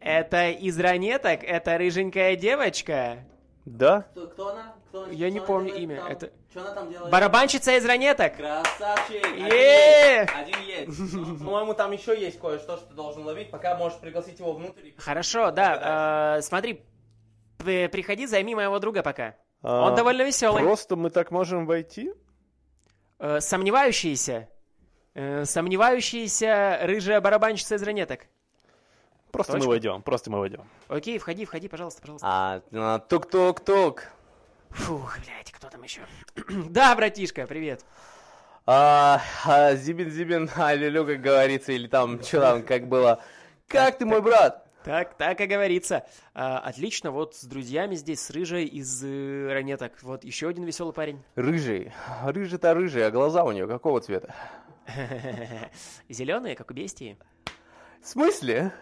Это 0.00 0.50
из 0.50 0.78
ранеток, 0.78 1.42
это 1.42 1.76
рыженькая 1.78 2.36
девочка. 2.36 3.18
Да? 3.64 4.02
Кто, 4.12 4.26
кто 4.28 4.48
она? 4.48 4.74
Кто, 4.88 5.06
Я 5.10 5.30
не 5.30 5.40
помню 5.40 5.74
имя, 5.74 5.96
там? 6.00 6.06
это- 6.12 6.30
Что 6.50 6.60
она 6.60 6.72
там 6.74 6.90
делает? 6.90 7.12
Барабанщица 7.12 7.76
из 7.76 7.84
ранеток. 7.84 8.36
Красавчик! 8.36 9.24
Один 9.24 9.46
Е! 9.46 10.20
есть, 10.20 10.32
Один 10.34 10.60
есть. 10.62 11.14
Ну, 11.14 11.36
По-моему, 11.44 11.74
там 11.74 11.92
еще 11.92 12.18
есть 12.18 12.38
кое-что, 12.40 12.76
что 12.78 12.86
ты 12.86 12.94
должен 12.94 13.24
ловить, 13.24 13.50
пока 13.50 13.76
можешь 13.76 13.98
пригласить 13.98 14.38
его 14.38 14.54
внутрь. 14.54 14.92
Хорошо, 14.96 15.50
да. 15.50 16.36
э, 16.38 16.42
смотри, 16.42 16.82
приходи, 17.58 18.26
займи 18.26 18.54
моего 18.54 18.78
друга 18.78 19.02
пока. 19.02 19.34
А, 19.62 19.88
Он 19.88 19.94
довольно 19.94 20.22
веселый. 20.22 20.62
Просто 20.62 20.96
мы 20.96 21.10
так 21.10 21.30
можем 21.30 21.66
войти? 21.66 22.12
Э, 23.18 23.40
сомневающийся. 23.40 24.48
Э, 25.14 25.44
сомневающаяся 25.44 26.78
рыжая 26.82 27.20
барабанщица 27.20 27.74
из 27.74 27.82
ранеток. 27.82 28.26
Просто 29.32 29.54
Точка. 29.54 29.66
мы 29.66 29.72
войдем, 29.72 30.02
просто 30.02 30.30
мы 30.30 30.38
войдем. 30.38 30.64
Окей, 30.88 31.18
входи, 31.18 31.44
входи, 31.44 31.68
пожалуйста, 31.68 32.00
пожалуйста. 32.00 32.26
А, 32.28 32.62
а, 32.72 32.98
тук-тук-тук. 33.00 34.04
Фух, 34.70 35.18
блядь, 35.18 35.50
кто 35.52 35.68
там 35.68 35.82
еще? 35.82 36.02
да, 36.70 36.94
братишка, 36.94 37.46
привет. 37.46 37.84
А, 38.64 39.20
а, 39.44 39.74
зибин-зибин, 39.74 40.50
алюлю, 40.56 41.04
как 41.04 41.20
говорится, 41.20 41.72
или 41.72 41.88
там, 41.88 42.22
что 42.22 42.40
там, 42.40 42.62
как 42.62 42.86
было. 42.86 43.22
Как 43.66 43.98
ты, 43.98 44.06
мой 44.06 44.22
брат? 44.22 44.67
Так, 44.88 45.18
так 45.18 45.38
и 45.42 45.44
говорится. 45.44 46.06
А, 46.32 46.60
отлично, 46.60 47.10
вот 47.10 47.34
с 47.34 47.44
друзьями 47.44 47.94
здесь, 47.94 48.22
с 48.22 48.30
рыжей 48.30 48.64
из 48.64 49.04
э, 49.04 49.52
ранеток. 49.52 49.92
Вот 50.00 50.24
еще 50.24 50.48
один 50.48 50.64
веселый 50.64 50.94
парень. 50.94 51.22
Рыжий. 51.34 51.92
Рыжий-то 52.24 52.72
рыжий, 52.72 53.06
а 53.06 53.10
глаза 53.10 53.44
у 53.44 53.52
нее 53.52 53.68
какого 53.68 54.00
цвета? 54.00 54.34
Зеленые, 56.08 56.56
как 56.56 56.70
у 56.70 56.74
бестии. 56.74 57.18
В 58.00 58.08
смысле? 58.08 58.72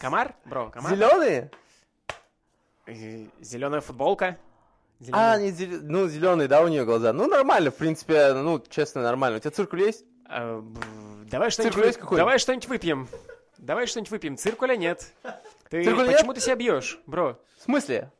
Комар, 0.00 0.34
бро, 0.44 0.70
комар. 0.70 0.90
Зеленые? 0.92 1.52
Зеленая 3.40 3.80
футболка. 3.80 4.38
А, 5.12 5.38
Зелёная- 5.38 5.40
не 5.40 5.50
зелё- 5.52 5.80
ну, 5.84 6.08
зеленые, 6.08 6.48
да, 6.48 6.62
у 6.62 6.66
нее 6.66 6.84
глаза. 6.84 7.12
Ну, 7.12 7.28
нормально, 7.28 7.70
в 7.70 7.76
принципе, 7.76 8.32
ну, 8.32 8.60
честно, 8.68 9.02
нормально. 9.02 9.36
У 9.36 9.40
тебя 9.40 9.52
циркуль 9.52 9.82
есть? 9.82 10.04
А, 10.28 10.64
Давай 11.30 11.50
что-нибудь, 11.50 11.96
давай 12.10 12.40
что-нибудь 12.40 12.66
выпьем. 12.66 13.08
Давай 13.64 13.86
что-нибудь 13.86 14.10
выпьем. 14.10 14.36
Циркуля 14.36 14.76
нет. 14.76 15.10
Ты 15.70 15.82
Циркуля 15.84 16.12
почему 16.12 16.32
нет? 16.32 16.34
ты 16.36 16.40
себя 16.42 16.54
бьешь, 16.54 17.00
бро? 17.06 17.38
В 17.58 17.62
смысле? 17.62 18.10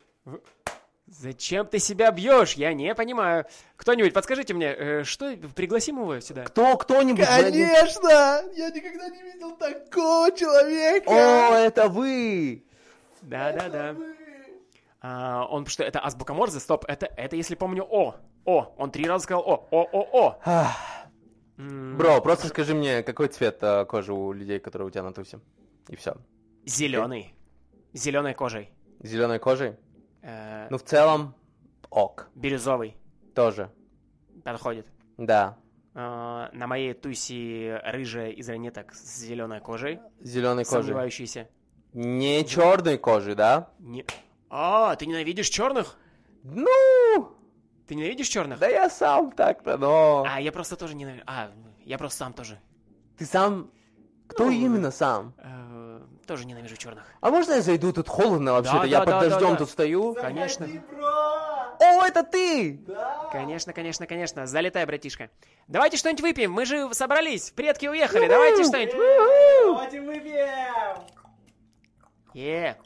Зачем 1.06 1.66
ты 1.66 1.78
себя 1.78 2.10
бьешь? 2.10 2.54
Я 2.54 2.72
не 2.72 2.94
понимаю. 2.94 3.44
Кто-нибудь, 3.76 4.14
подскажите 4.14 4.54
мне, 4.54 4.68
э, 4.68 5.04
что 5.04 5.36
пригласим 5.54 6.00
его 6.00 6.18
сюда? 6.20 6.44
Кто, 6.44 6.78
кто-нибудь? 6.78 7.28
Владимир? 7.28 7.68
Конечно! 7.74 8.42
Я 8.54 8.70
никогда 8.70 9.08
не 9.10 9.22
видел 9.22 9.54
такого 9.56 10.32
человека! 10.32 11.10
О, 11.10 11.54
это 11.54 11.90
вы! 11.90 12.64
Да, 13.20 13.52
да, 13.52 13.68
да. 13.68 13.96
А, 15.02 15.46
он 15.50 15.66
что? 15.66 15.84
Это 15.84 16.02
азбука 16.02 16.32
Морзе? 16.32 16.58
Стоп, 16.58 16.86
это, 16.88 17.04
это 17.18 17.36
если 17.36 17.54
помню 17.54 17.84
О. 17.84 18.14
О. 18.46 18.72
Он 18.78 18.90
три 18.90 19.06
раза 19.06 19.24
сказал 19.24 19.42
О. 19.42 19.68
О, 19.70 19.82
О, 19.92 20.08
О. 20.12 20.38
Ах, 20.42 20.74
М, 20.76 20.93
Бро, 21.56 22.20
просто 22.20 22.48
скажи 22.48 22.74
мне, 22.74 23.02
какой 23.02 23.28
цвет 23.28 23.58
э, 23.62 23.84
кожи 23.84 24.12
у 24.12 24.32
людей, 24.32 24.58
которые 24.58 24.88
у 24.88 24.90
тебя 24.90 25.02
на 25.04 25.12
тусе? 25.12 25.38
И 25.88 25.96
все. 25.96 26.16
Зеленый. 26.66 27.34
Зеленой 27.92 28.34
кожей. 28.34 28.70
Зеленой 29.00 29.38
кожей? 29.38 29.76
Э, 30.22 30.66
Ну, 30.70 30.78
в 30.78 30.82
целом, 30.82 31.34
ок. 31.90 32.28
Бирюзовый. 32.34 32.96
Тоже. 33.34 33.70
Подходит. 34.42 34.86
Да. 35.16 35.56
А, 35.94 36.50
на 36.52 36.66
моей 36.66 36.92
тусе 36.94 37.80
рыжая 37.84 38.30
из 38.30 38.48
ранеток 38.48 38.92
с 38.94 39.20
зеленой 39.20 39.60
кожей. 39.60 40.00
Зеленой 40.20 40.64
кожей. 40.64 40.82
Сомневающийся. 40.82 41.48
Не 41.92 42.44
черной 42.44 42.98
кожей, 42.98 43.36
да? 43.36 43.70
Не... 43.78 44.04
А, 44.50 44.96
ты 44.96 45.06
ненавидишь 45.06 45.48
черных? 45.48 45.96
Ну, 46.42 46.66
Ты 47.86 47.94
ненавидишь 47.94 48.28
черных? 48.28 48.58
да 48.58 48.68
я 48.68 48.88
сам 48.88 49.30
так-то, 49.32 49.76
но... 49.76 50.24
А, 50.26 50.40
я 50.40 50.52
просто 50.52 50.76
тоже 50.76 50.94
ненавижу. 50.94 51.22
А, 51.26 51.50
я 51.84 51.98
просто 51.98 52.18
сам 52.18 52.32
тоже. 52.32 52.58
Ты 53.18 53.26
сам... 53.26 53.70
Кто 54.26 54.46
Ну, 54.46 54.50
именно 54.52 54.90
сам? 54.90 55.34
Э, 55.36 56.00
тоже 56.26 56.46
ненавижу 56.46 56.76
черных. 56.78 57.04
А 57.20 57.30
можно 57.30 57.52
я 57.52 57.60
зайду? 57.60 57.92
Тут 57.92 58.08
холодно 58.08 58.52
вообще-то. 58.52 58.78
Да, 58.80 58.84
я 58.86 58.98
да, 59.00 59.04
под 59.04 59.14
да, 59.14 59.20
да, 59.20 59.28
дождем 59.28 59.50
да. 59.50 59.56
тут 59.56 59.70
стою. 59.70 60.14
Конечно. 60.14 60.66
О, 61.78 62.06
это 62.06 62.22
ты! 62.22 62.80
Конечно, 63.30 63.74
конечно, 63.74 64.06
конечно. 64.06 64.46
Залетай, 64.46 64.86
братишка. 64.86 65.28
Давайте 65.68 65.98
что-нибудь 65.98 66.22
выпьем. 66.22 66.52
Мы 66.52 66.64
же 66.64 66.92
собрались. 66.94 67.50
Предки 67.50 67.86
уехали. 67.86 68.26
Давайте 68.26 68.64
что-нибудь. 68.64 68.94
Давайте 69.66 70.00
выпьем! 70.00 71.04
Е. 72.32 72.76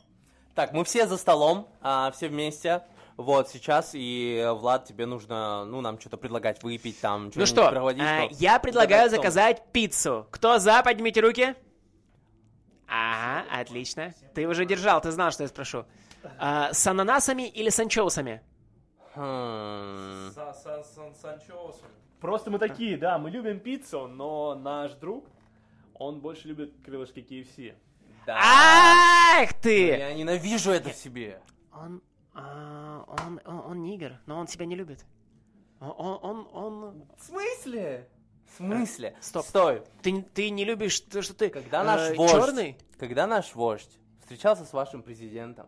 Так, 0.56 0.72
мы 0.72 0.82
все 0.84 1.06
за 1.06 1.16
столом, 1.16 1.68
а, 1.80 2.10
все 2.10 2.26
вместе. 2.28 2.82
Вот, 3.18 3.48
сейчас, 3.48 3.90
и, 3.94 4.36
э, 4.40 4.52
Влад, 4.52 4.84
тебе 4.84 5.04
нужно, 5.04 5.64
ну, 5.64 5.80
нам 5.80 5.98
что-то 5.98 6.16
предлагать 6.16 6.62
выпить, 6.62 7.00
там, 7.00 7.24
Ну 7.24 7.30
что-нибудь 7.32 7.48
что, 7.48 7.68
проводить. 7.68 8.00
а, 8.00 8.28
я 8.30 8.60
предлагаю 8.60 9.10
Давай, 9.10 9.16
заказать 9.16 9.64
пиццу. 9.72 10.28
Кто 10.30 10.60
за, 10.60 10.80
поднимите 10.84 11.20
руки. 11.20 11.56
Ага, 12.86 13.44
отлично. 13.60 14.14
Ты 14.34 14.46
уже 14.46 14.64
держал, 14.64 15.00
ты 15.00 15.10
знал, 15.10 15.32
что 15.32 15.42
я 15.42 15.48
спрошу. 15.48 15.84
А, 16.38 16.72
с 16.72 16.86
ананасами 16.86 17.48
или 17.48 17.70
с 17.70 17.80
анчоусами? 17.80 18.40
Хм. 19.16 20.30
Просто 22.20 22.52
мы 22.52 22.60
такие, 22.60 22.96
да, 22.96 23.18
мы 23.18 23.30
любим 23.30 23.58
пиццу, 23.58 24.06
но 24.06 24.54
наш 24.54 24.92
друг, 24.92 25.26
он 25.94 26.20
больше 26.20 26.46
любит 26.46 26.72
крылышки 26.84 27.18
KFC. 27.18 27.74
Да. 28.26 28.38
Ах 28.40 29.54
ты! 29.54 29.88
Я 29.88 30.14
ненавижу 30.14 30.70
это 30.70 30.90
в 30.90 30.94
себе. 30.94 31.40
Он, 31.72 32.00
а, 32.38 33.04
он, 33.26 33.40
он, 33.44 33.60
он 33.66 33.82
нигер, 33.82 34.20
но 34.26 34.38
он 34.38 34.46
себя 34.46 34.64
не 34.64 34.76
любит. 34.76 35.04
Он, 35.80 36.18
он, 36.22 36.48
он, 36.52 37.06
В 37.16 37.24
смысле? 37.24 38.08
В 38.46 38.56
смысле? 38.56 39.16
Стоп. 39.20 39.44
Стой. 39.46 39.82
Ты, 40.02 40.22
ты 40.22 40.50
не 40.50 40.64
любишь 40.64 41.00
то, 41.00 41.20
что 41.22 41.34
ты 41.34 41.48
Когда 41.50 41.84
наш 41.84 42.10
э, 42.10 42.14
вождь, 42.14 42.32
черный? 42.32 42.78
когда 42.98 43.26
наш 43.26 43.54
вождь 43.54 43.90
встречался 44.20 44.64
с 44.64 44.72
вашим 44.72 45.02
президентом, 45.02 45.66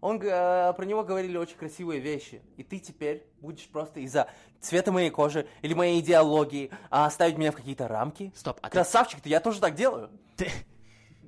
он, 0.00 0.20
э, 0.20 0.72
про 0.74 0.84
него 0.84 1.02
говорили 1.02 1.36
очень 1.36 1.56
красивые 1.56 2.00
вещи, 2.00 2.42
и 2.56 2.62
ты 2.62 2.78
теперь 2.78 3.24
будешь 3.40 3.66
просто 3.68 4.00
из-за 4.00 4.28
цвета 4.60 4.92
моей 4.92 5.10
кожи 5.10 5.46
или 5.62 5.74
моей 5.74 6.00
идеологии 6.00 6.70
а, 6.90 7.08
ставить 7.10 7.38
меня 7.38 7.52
в 7.52 7.56
какие-то 7.56 7.88
рамки? 7.88 8.32
Стоп, 8.34 8.58
а 8.62 8.68
Красавчик, 8.68 9.20
ты, 9.20 9.28
я 9.28 9.40
тоже 9.40 9.60
так 9.60 9.74
делаю. 9.74 10.10
ты, 10.36 10.50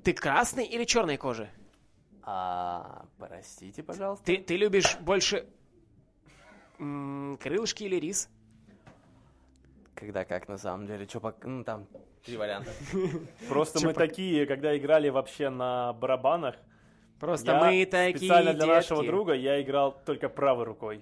ты 0.03 0.13
красный 0.13 0.65
или 0.65 0.83
черной 0.83 1.17
кожи? 1.17 1.49
А, 2.27 3.05
простите, 3.19 3.83
пожалуйста. 3.83 4.25
Ты, 4.25 4.37
ты 4.37 4.57
любишь 4.57 4.97
больше 4.99 5.45
м, 6.79 7.37
крылышки 7.41 7.83
или 7.83 7.97
рис? 7.97 8.29
Когда 9.93 10.25
как 10.25 10.47
на 10.47 10.57
самом 10.57 10.87
деле? 10.87 11.07
Что, 11.07 11.35
ну 11.43 11.63
там 11.63 11.87
три 12.25 12.35
варианта. 12.35 12.71
Просто 13.49 13.85
мы 13.85 13.93
такие, 13.93 14.47
когда 14.47 14.75
играли 14.75 15.09
вообще 15.09 15.49
на 15.49 15.93
барабанах, 15.93 16.55
Просто 17.19 17.51
я 17.53 17.59
мы 17.63 17.85
такие 17.85 18.17
специально 18.17 18.53
для 18.53 18.65
детки. 18.65 18.75
нашего 18.75 19.03
друга 19.05 19.33
я 19.33 19.61
играл 19.61 19.95
только 20.05 20.27
правой 20.27 20.65
рукой. 20.65 21.01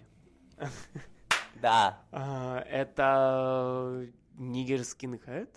Да. 1.56 2.00
А, 2.12 2.60
это 2.70 4.06
нигер 4.38 4.84
скинхед? 4.84 5.50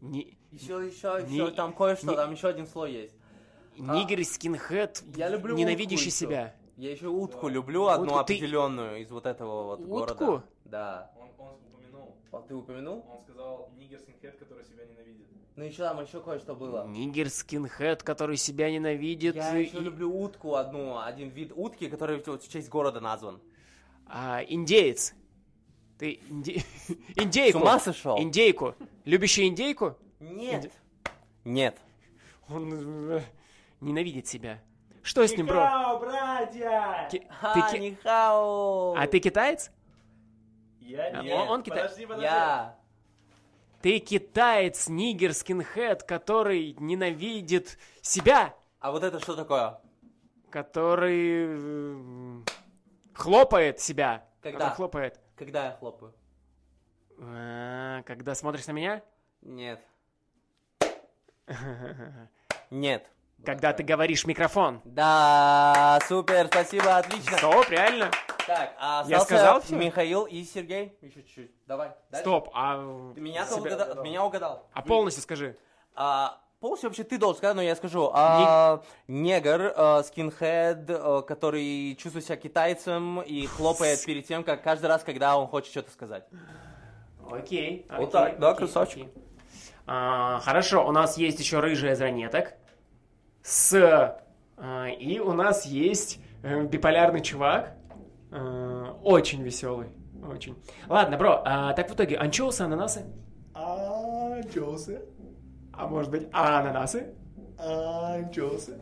Ни- 0.00 0.36
Еще, 0.50 0.86
еще, 0.86 1.22
Не- 1.28 1.34
еще, 1.36 1.50
там 1.50 1.74
кое-что, 1.74 2.10
не- 2.10 2.16
там 2.16 2.32
еще 2.32 2.48
один 2.48 2.66
слой 2.66 2.92
есть. 2.92 3.14
Нигер 3.76 4.24
скинхед, 4.24 5.02
Я 5.16 5.28
люблю 5.28 5.54
ненавидящий 5.56 6.08
утку 6.08 6.16
себя. 6.18 6.54
Я 6.76 6.90
еще 6.92 7.08
утку 7.08 7.48
люблю, 7.48 7.86
одну 7.86 8.06
Утку 8.06 8.16
ты- 8.24 8.34
определенную 8.34 9.02
из 9.02 9.10
вот 9.10 9.26
этого 9.26 9.64
вот 9.64 9.80
Утку? 9.80 9.88
города. 10.26 10.44
Да. 10.64 11.10
Он, 11.16 11.28
он 11.38 11.54
упомянул, 11.72 12.16
А 12.32 12.38
ты 12.40 12.54
упомянул? 12.54 13.04
он 13.10 13.20
сказал 13.22 13.70
нигер 13.78 13.98
скинхед, 14.00 14.36
который 14.38 14.64
себя 14.64 14.84
ненавидит. 14.86 15.26
Ну 15.56 15.64
еще 15.64 15.82
там 15.82 16.00
еще 16.02 16.20
кое-что 16.22 16.54
было. 16.54 16.86
Нигер 16.86 17.28
скинхед, 17.28 18.02
который 18.02 18.36
себя 18.36 18.70
ненавидит. 18.70 19.34
Я 19.36 19.56
и- 19.58 19.64
еще 19.66 19.78
люблю 19.78 20.10
утку 20.14 20.54
одну, 20.54 20.98
один 20.98 21.28
вид 21.28 21.52
утки, 21.54 21.88
который 21.88 22.22
вот 22.24 22.42
в 22.42 22.50
честь 22.50 22.68
города 22.68 23.00
назван. 23.00 23.40
А, 24.06 24.40
индеец. 24.46 25.14
Ты 25.98 26.20
инде- 26.30 26.64
индейку. 27.16 27.58
С 27.58 27.62
ума 27.62 27.78
сошел? 27.78 28.18
Индейку. 28.18 28.74
Любящий 29.04 29.46
индейку? 29.46 29.96
Нет. 30.18 30.72
Нет. 31.44 31.76
Он 32.48 32.72
э, 33.12 33.20
ненавидит 33.80 34.26
себя. 34.26 34.60
Что 35.02 35.26
с 35.26 35.34
ним, 35.36 35.46
бро? 35.46 35.56
Нихао, 35.62 35.98
братья! 35.98 37.08
Ки- 37.10 37.26
Ха, 37.30 37.54
ты 37.54 37.72
ки- 37.78 37.80
нихао. 37.80 38.94
А 38.96 39.06
ты 39.06 39.18
китаец? 39.18 39.70
Я 40.80 41.04
А, 41.06 41.22
нет. 41.22 41.34
он- 41.38 41.48
он 41.48 41.62
китай- 41.62 41.82
Подожди, 41.82 42.04
подожди. 42.06 42.24
Я. 42.26 42.76
Ты 43.80 43.98
китаец, 43.98 44.88
нигер, 44.88 45.32
скинхед, 45.32 46.02
который 46.02 46.76
ненавидит 46.78 47.78
себя, 48.02 48.54
А 48.78 48.90
вот 48.92 49.02
это 49.04 49.20
что 49.20 49.34
такое? 49.36 49.80
который 50.50 51.44
м, 51.54 52.44
хлопает 53.14 53.80
себя. 53.80 54.26
Когда? 54.42 54.58
Который 54.58 54.74
хлопает. 54.76 55.20
Когда 55.36 55.64
я 55.66 55.72
хлопаю? 55.72 56.12
А, 57.22 58.02
когда 58.02 58.34
смотришь 58.34 58.66
на 58.66 58.72
меня? 58.72 59.02
Нет. 59.40 59.80
Нет. 62.70 63.06
Когда 63.44 63.72
ты 63.72 63.82
говоришь 63.82 64.26
микрофон. 64.26 64.82
Да, 64.84 65.98
супер, 66.06 66.46
спасибо, 66.48 66.96
отлично. 66.98 67.38
Стоп, 67.38 67.68
реально? 67.70 68.10
Так, 68.46 68.74
а 68.78 69.04
Я 69.06 69.20
сказал 69.20 69.60
всё? 69.60 69.76
Михаил 69.76 70.24
и 70.24 70.42
Сергей. 70.44 70.96
Еще 71.00 71.22
чуть-чуть. 71.22 71.50
Давай. 71.66 71.92
дальше. 72.10 72.22
Стоп, 72.24 72.50
а... 72.52 73.12
Ты 73.14 73.20
меня, 73.20 73.46
себя- 73.46 73.56
угадал, 73.56 74.04
меня 74.04 74.24
угадал. 74.24 74.66
А 74.72 74.82
полностью 74.82 75.22
скажи. 75.22 75.56
А, 75.94 76.38
полностью 76.60 76.90
вообще 76.90 77.04
ты 77.04 77.16
должен 77.16 77.38
сказать, 77.38 77.56
но 77.56 77.62
я 77.62 77.76
скажу. 77.76 78.10
А, 78.12 78.82
негр, 79.08 79.72
а, 79.74 80.02
скинхед, 80.02 80.90
а, 80.90 81.22
который 81.22 81.94
чувствует 81.96 82.26
себя 82.26 82.36
китайцем 82.36 83.22
и 83.22 83.46
хлопает 83.46 84.04
перед 84.04 84.26
тем, 84.26 84.44
как 84.44 84.62
каждый 84.62 84.86
раз, 84.86 85.02
когда 85.02 85.38
он 85.38 85.46
хочет 85.46 85.70
что-то 85.70 85.90
сказать. 85.92 86.24
Окей. 87.30 87.86
Вот 87.88 87.98
окей, 87.98 88.10
так, 88.10 88.38
да, 88.38 88.50
окей, 88.50 88.58
красавчик. 88.58 88.98
окей. 89.02 89.14
А, 89.86 90.40
хорошо, 90.40 90.86
у 90.86 90.92
нас 90.92 91.16
есть 91.16 91.38
еще 91.40 91.60
рыжая 91.60 91.94
из 91.94 92.00
ранеток. 92.00 92.54
С... 93.42 94.18
а, 94.56 94.88
и 94.88 95.18
у 95.18 95.32
нас 95.32 95.64
есть 95.66 96.20
э, 96.42 96.62
биполярный 96.64 97.20
чувак. 97.22 97.74
э, 98.30 98.84
очень 99.02 99.42
веселый. 99.42 99.88
Очень. 100.30 100.62
Ладно, 100.88 101.16
бро, 101.16 101.42
а, 101.44 101.72
так 101.72 101.90
в 101.90 101.94
итоге 101.94 102.16
анчоусы, 102.16 102.60
ананасы? 102.62 103.04
Анчоусы. 103.54 105.02
А 105.72 105.86
может 105.86 106.10
быть, 106.10 106.28
ананасы? 106.32 107.14
Анчоусы. 107.58 108.78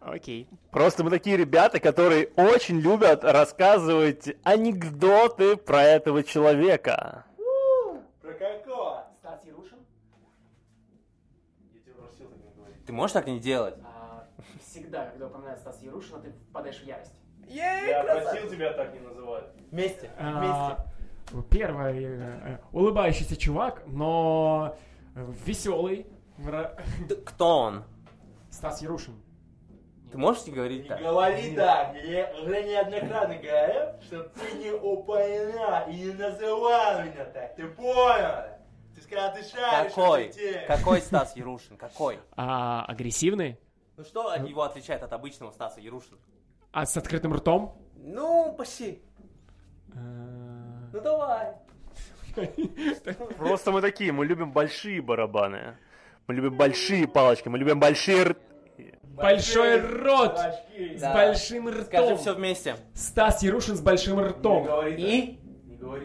Окей. 0.00 0.48
Просто 0.70 1.04
мы 1.04 1.10
такие 1.10 1.36
ребята, 1.36 1.78
которые 1.80 2.28
очень 2.36 2.78
любят 2.80 3.22
рассказывать 3.24 4.34
анекдоты 4.44 5.56
про 5.56 5.82
этого 5.82 6.22
человека. 6.22 7.24
Про 8.22 8.32
какого? 8.32 9.04
Стас 9.18 9.44
Ярушин? 9.44 9.78
Ты 12.90 12.96
можешь 12.96 13.12
так 13.12 13.28
не 13.28 13.38
делать? 13.38 13.76
А, 13.84 14.26
всегда, 14.66 15.06
когда 15.06 15.28
упоминают 15.28 15.60
Стас 15.60 15.80
Ярушина, 15.80 16.18
ты 16.18 16.32
впадаешь 16.32 16.80
в 16.80 16.84
ярость. 16.84 17.14
Я 17.46 18.02
просил 18.02 18.50
тебя 18.50 18.72
так 18.72 18.92
не 18.92 18.98
называть. 18.98 19.44
Вместе. 19.70 20.10
А, 20.18 20.76
Первый 21.52 22.02
э, 22.02 22.58
улыбающийся 22.72 23.36
чувак, 23.36 23.84
но 23.86 24.76
веселый. 25.14 26.08
Кто 27.26 27.58
он? 27.58 27.84
Стас 28.50 28.82
Ярушин. 28.82 29.14
Ты 30.10 30.18
можешь 30.18 30.44
не 30.46 30.52
говорить 30.52 30.88
так? 30.88 31.00
говори 31.00 31.54
так, 31.54 31.94
я 31.94 32.32
уже 32.42 32.64
неоднократно 32.64 33.36
говорил, 33.36 34.02
что 34.02 34.24
ты 34.24 34.58
не 34.58 34.72
упоминал 34.72 35.88
и 35.88 35.92
не 35.92 36.12
называл 36.14 37.04
меня 37.04 37.24
так, 37.26 37.54
ты 37.54 37.68
понял? 37.68 38.59
Ты 39.00 39.04
сказал, 39.04 39.34
ты 39.34 39.42
шаришь 39.42 39.92
Какой? 39.94 40.32
Какой 40.66 41.00
Стас 41.02 41.36
Ярушин? 41.36 41.76
Какой? 41.76 42.18
А, 42.36 42.84
агрессивный? 42.86 43.58
Ну 43.96 44.04
что 44.04 44.28
от 44.28 44.46
его 44.48 44.62
отличает 44.62 45.02
от 45.02 45.12
обычного 45.12 45.50
Стаса 45.52 45.80
Ярушина? 45.80 46.18
А 46.72 46.86
с 46.86 46.96
открытым 46.96 47.34
ртом? 47.34 47.76
Ну, 47.96 48.54
почти. 48.56 49.02
Э, 49.94 49.98
Ну 50.92 51.00
давай. 51.00 51.54
Просто 53.36 53.72
мы 53.72 53.80
такие, 53.80 54.12
мы 54.12 54.24
любим 54.24 54.52
большие 54.52 55.02
барабаны. 55.02 55.76
Мы 56.26 56.34
любим 56.34 56.56
большие 56.56 57.08
палочки, 57.08 57.48
мы 57.48 57.58
любим 57.58 57.80
большие 57.80 58.18
р- 58.22 58.36
Большой 59.02 59.80
рот! 59.80 60.38
С 60.96 61.00
Да. 61.00 61.12
большим 61.12 61.68
Скажи 61.82 62.04
ртом. 62.06 62.18
все 62.18 62.34
вместе. 62.34 62.76
Стас 62.94 63.42
Ярушин 63.42 63.76
с 63.76 63.80
большим 63.82 64.18
ртом. 64.20 64.66
И? 64.86 65.39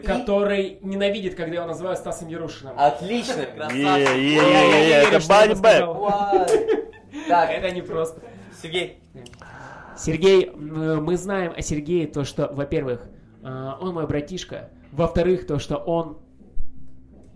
Который 0.04 0.78
ненавидит, 0.82 1.34
когда 1.34 1.56
его 1.56 1.66
называют 1.66 1.98
Стасом 1.98 2.28
Ярушиным. 2.28 2.74
Отлично, 2.78 3.44
красавчик. 3.44 3.86
это 5.12 5.28
бальбэк. 5.28 6.48
Так, 7.28 7.50
Это 7.50 7.70
не 7.70 7.82
просто. 7.82 8.20
Сергей. 8.62 9.00
Сергей, 9.98 10.46
м, 10.48 11.04
мы 11.04 11.16
знаем 11.16 11.52
о 11.56 11.62
Сергее 11.62 12.06
то, 12.06 12.24
что, 12.24 12.48
во-первых, 12.52 13.06
а, 13.42 13.78
он 13.80 13.94
мой 13.94 14.06
братишка. 14.06 14.70
Во-вторых, 14.92 15.46
то, 15.46 15.58
что 15.58 15.76
он 15.76 16.18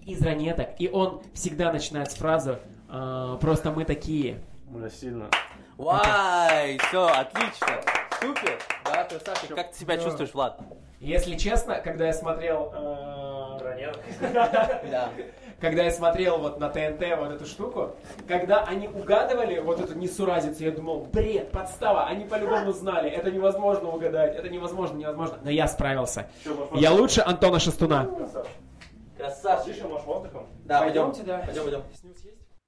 из 0.04 0.20
ранеток. 0.22 0.68
И 0.78 0.88
он 0.88 1.22
всегда 1.34 1.72
начинает 1.72 2.10
с 2.10 2.14
фразы 2.14 2.58
а, 2.88 3.36
«Просто 3.38 3.70
мы 3.70 3.84
такие». 3.84 4.40
Бля, 4.68 4.90
сильно. 4.90 5.28
Вай, 5.78 6.78
все, 6.88 7.06
отлично. 7.06 7.80
Супер. 8.20 8.58
Да, 8.84 9.04
красавчик. 9.04 9.54
Как 9.54 9.72
ты 9.72 9.78
себя 9.78 9.96
чувствуешь, 9.96 10.34
Влад? 10.34 10.60
Если 11.00 11.36
честно, 11.36 11.80
когда 11.80 12.06
я 12.06 12.12
смотрел... 12.12 12.70
а, 12.74 13.58
Да. 14.90 15.10
когда 15.60 15.84
я 15.84 15.90
смотрел 15.90 16.38
вот 16.38 16.60
на 16.60 16.68
ТНТ 16.68 17.18
вот 17.18 17.30
эту 17.32 17.46
штуку, 17.46 17.96
когда 18.28 18.64
они 18.64 18.88
угадывали 18.88 19.58
вот 19.60 19.80
эту 19.80 19.94
несуразицу, 19.94 20.64
я 20.64 20.70
думал, 20.70 21.06
бред, 21.06 21.50
подстава, 21.50 22.06
они 22.06 22.24
по-любому 22.26 22.72
знали, 22.72 23.10
это 23.10 23.30
невозможно 23.30 23.90
угадать, 23.90 24.36
это 24.36 24.48
невозможно, 24.48 24.98
невозможно. 24.98 25.38
Но 25.42 25.50
я 25.50 25.68
справился. 25.68 26.28
Я 26.74 26.92
лучше 26.92 27.22
Антона 27.24 27.58
Шестуна. 27.58 28.08
Красавчик. 29.16 29.84
может, 29.84 30.06
воздухом? 30.06 30.46
Да, 30.64 30.80
пойдем. 30.80 31.12
Пойдемте, 31.12 31.22
да. 31.22 31.38
Пойдем, 31.38 31.62
пойдем. 31.62 31.82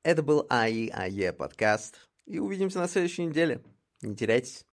Это 0.03 0.23
был 0.23 0.47
АИ 0.49 0.91
АЕ 0.91 1.33
подкаст. 1.33 1.97
И 2.27 2.39
увидимся 2.39 2.79
на 2.79 2.89
следующей 2.89 3.25
неделе. 3.25 3.63
Не 4.03 4.15
теряйтесь. 4.15 4.65